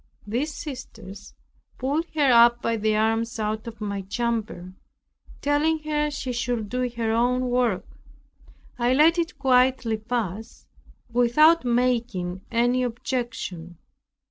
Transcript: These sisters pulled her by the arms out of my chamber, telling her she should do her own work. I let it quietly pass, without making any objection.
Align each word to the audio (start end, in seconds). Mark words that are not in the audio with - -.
These 0.25 0.55
sisters 0.55 1.35
pulled 1.77 2.07
her 2.15 2.49
by 2.59 2.75
the 2.75 2.95
arms 2.95 3.37
out 3.39 3.67
of 3.67 3.79
my 3.79 4.01
chamber, 4.01 4.73
telling 5.43 5.77
her 5.83 6.09
she 6.09 6.33
should 6.33 6.69
do 6.69 6.89
her 6.97 7.11
own 7.11 7.51
work. 7.51 7.85
I 8.79 8.93
let 8.95 9.19
it 9.19 9.37
quietly 9.37 9.97
pass, 9.97 10.65
without 11.13 11.65
making 11.65 12.41
any 12.49 12.81
objection. 12.81 13.77